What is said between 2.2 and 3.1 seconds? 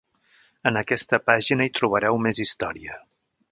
més història.